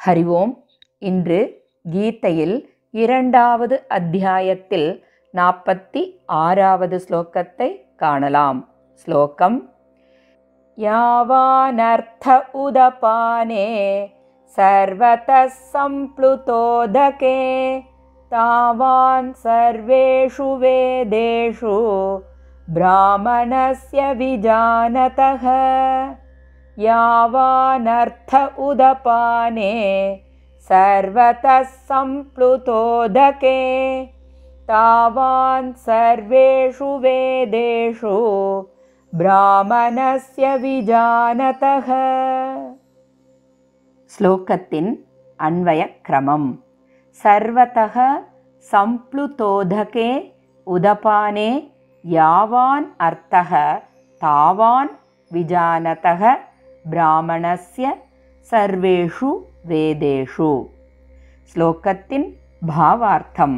[0.00, 0.52] ஹரி ஓம்
[1.02, 1.40] இன்று
[1.90, 2.56] கீதையில்
[2.94, 4.88] இரண்டாவது அத்தியாயத்தில்
[5.34, 6.02] நாற்பத்தி
[6.40, 8.60] ஆறாவது ஸ்லோகத்தை காணலாம்
[9.06, 9.58] ஸ்லோகம்
[10.78, 13.66] யாவானர்த்த உதபானே
[14.54, 17.38] सर्वतः सम्प्लुतोदके
[18.32, 21.74] तावान् सर्वेषु वेदेषु
[22.68, 25.44] ब्राह्मणस्य विजानतः
[26.76, 29.72] यावानर्थ उदपाने
[30.70, 33.58] सर्वतः सम्प्लुतोदके
[34.68, 38.16] तावान् सर्वेषु वेदेषु
[39.12, 41.88] ब्राह्मणस्य विजानतः
[44.12, 44.90] ஸ்லோகத்தின்
[45.38, 46.48] அன்வய கிரமம்
[47.18, 47.96] சர்வதக
[48.66, 50.10] சம்ப்ளுதோதகே
[50.66, 51.50] உதபானே
[52.04, 53.50] யாவான் அர்த்தக
[54.22, 54.90] தாவான்
[55.30, 56.22] விஜானதக
[56.85, 57.87] பிராமணஸ்ய
[58.47, 59.29] சர்வேஷு
[59.67, 60.51] வேதேஷு
[61.51, 62.27] ஸ்லோகத்தின்
[62.67, 63.57] பாவார்த்தம்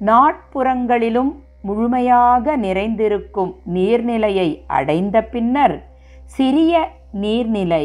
[0.00, 5.76] நாட்புறங்களிலும் முழுமையாக நிறைந்திருக்கும் நீர்நிலையை அடைந்த பின்னர்
[6.30, 6.74] சிறிய
[7.20, 7.84] நீர்நிலை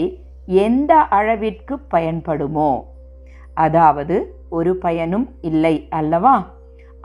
[0.62, 2.72] எந்த அளவிற்கு பயன்படுமோ
[3.56, 4.16] அதாவது
[4.50, 6.36] ஒரு பயனும் இல்லை அல்லவா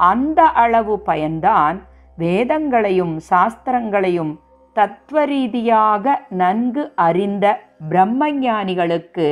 [0.03, 1.77] அந்த அளவு பயன்தான்
[2.19, 4.33] வேதங்களையும் சாஸ்திரங்களையும்
[4.77, 7.47] தத்துவரீதியாக நன்கு அறிந்த
[7.91, 9.27] பிரம்மஞானிகளுக்கு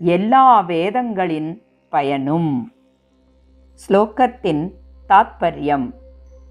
[0.00, 1.50] எல்லா வேதங்களின்
[1.92, 2.50] பயனும்.
[3.80, 4.64] ஸ்லோகத்தின்
[5.08, 5.86] தாத்பரியம்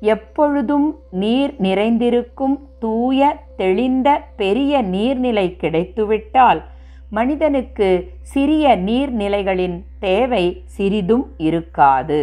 [0.01, 0.87] எப்பொழுதும்
[1.21, 4.09] நீர் நிறைந்திருக்கும் தூய தெளிந்த
[4.41, 6.61] பெரிய நீர்நிலை கிடைத்துவிட்டால்
[7.09, 7.89] மனிதனுக்கு
[8.33, 12.21] சிறிய நீர்நிலைகளின் தேவை சிறிதும் இருக்காது.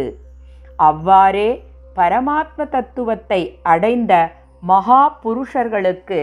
[0.77, 1.49] அவ்வாறே
[1.95, 4.13] பரமாத்ம தத்துவத்தை அடைந்த
[4.63, 6.19] மகா புருஷர்களுக்கு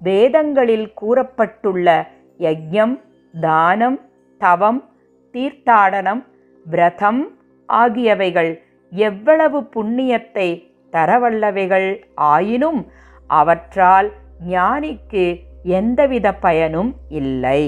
[0.00, 1.88] வேதங்களில் கூறப்பட்டுள்ள
[2.40, 2.94] யஜ்யம்
[3.40, 3.98] தானம்
[4.40, 4.80] தவம்
[5.34, 6.22] தீர்த்தாடனம்
[6.66, 7.22] விரதம்
[7.68, 8.52] ஆகியவைகள்
[8.92, 10.48] எவ்வளவு புண்ணியத்தை
[10.92, 12.80] தரவல்லவைகள் ஆயினும்
[13.30, 14.08] அவற்றால்
[14.48, 15.24] ஞானிக்கு
[15.78, 17.62] எந்தவித பயனும் இல்லை.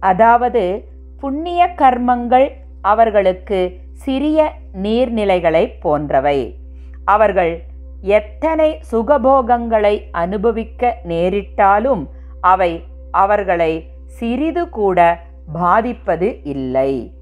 [0.00, 0.62] அதாவது
[1.20, 2.48] புண்ணிய கர்மங்கள்
[2.82, 3.58] அவர்களுக்கு
[3.92, 4.38] சிறிய
[4.82, 6.38] நீர்நிலைகளை போன்றவை.
[7.04, 7.52] அவர்கள்
[8.02, 12.06] எத்தனை சுகபோகங்களை அனுபவிக்க நேரிட்டாலும்
[12.40, 15.18] அவை அவர்களை சிறிது கூட
[15.52, 17.14] பாதிப்பது இல்லை.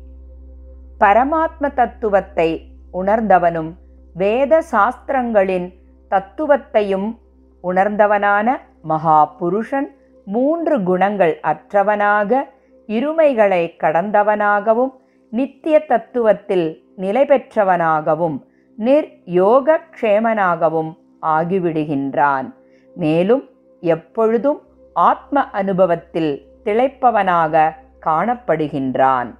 [1.00, 3.74] பரமாத்ம தத்துவத்தை உணர்ந்தவனும்
[4.14, 5.74] வேத சாஸ்திரங்களின்
[6.10, 7.18] தத்துவத்தையும்
[7.62, 12.44] உணர்ந்தவனான மகா புருஷன் மூன்று குணங்கள் அற்றவனாக
[12.88, 14.90] இருமைகளை கடந்தவனாகவும்
[15.30, 18.47] நித்திய தத்துவத்தில் நிலை பெற்றவனாகவும்
[18.78, 22.52] நிர்யோகக்ஷேமனாகவும் ஆகிவிடுகின்றான்.
[22.94, 23.50] மேலும்
[23.80, 24.62] எப்பொழுதும்
[24.92, 27.74] ஆத்ம அனுபவத்தில் திளைப்பவனாக
[28.06, 29.34] காணப்படுகின்றான்.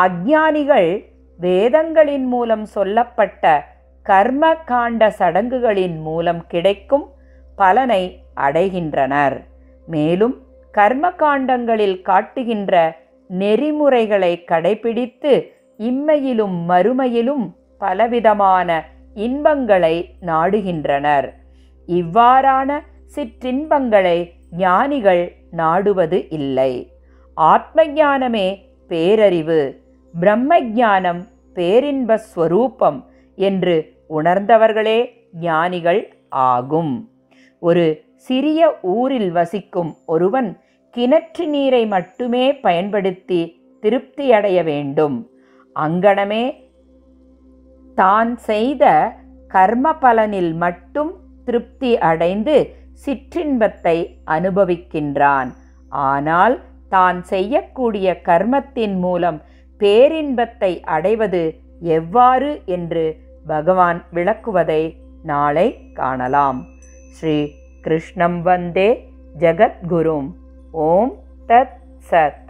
[0.00, 1.04] அஜ்ஞானிகள்
[1.38, 3.64] வேதங்களின் மூலம் சொல்லப்பட்ட
[4.02, 7.10] கர்ம காண்ட சடங்குகளின் மூலம் கிடைக்கும்
[7.56, 9.40] பலனை அடைகின்றனர்.
[9.86, 10.42] மேலும்
[10.72, 18.68] கர்ம காண்டங்களில் காட்டுகின்ற நெறிமுறைகளை கடைபிடித்து இம்மையிலும் மறுமையிலும் பலவிதமான
[19.26, 19.94] இன்பங்களை
[20.30, 21.26] நாடுகின்றனர்.
[21.88, 22.78] இவ்வாறான
[23.14, 24.18] சிற்றின்பங்களை
[24.64, 25.24] ஞானிகள்
[25.60, 26.72] நாடுவது இல்லை.
[27.34, 28.48] ஆத்ம ஞானமே
[28.90, 29.60] பேரறிவு
[30.14, 31.20] பிரம்ம ஞானம்
[31.58, 32.98] பேரின்ப ஸ்வரூபம்
[33.48, 33.76] என்று
[34.18, 34.98] உணர்ந்தவர்களே
[35.40, 36.02] ஞானிகள்
[36.46, 36.94] ஆகும்.
[37.62, 37.84] ஒரு
[38.26, 38.60] சிறிய
[38.96, 40.50] ஊரில் வசிக்கும் ஒருவன்
[40.94, 43.40] கிணற்று நீரை மட்டுமே பயன்படுத்தி
[43.82, 45.16] திருப்தியடைய வேண்டும்.
[45.76, 46.44] அங்கனமே
[47.94, 48.84] தான் செய்த
[49.54, 51.12] கர்ம பலனில் மட்டும்
[51.44, 52.56] திருப்தி அடைந்து
[53.04, 53.96] சிற்றின்பத்தை
[54.26, 55.50] அனுபவிக்கின்றான்.
[55.88, 56.56] ஆனால்
[56.88, 59.38] தான் செய்யக்கூடிய கர்மத்தின் மூலம்
[59.80, 61.42] பேரின்பத்தை அடைவது
[61.96, 63.04] எவ்வாறு என்று
[63.46, 64.82] பகவான் விளக்குவதை
[65.22, 66.60] நாளை காணலாம்.
[67.10, 67.38] ஸ்ரீ
[67.82, 68.88] கிருஷ்ணம் வந்தே
[69.38, 70.28] ஜகத்குரும்.
[70.72, 71.12] ஓம்
[71.48, 71.76] தத்
[72.10, 72.43] சத்.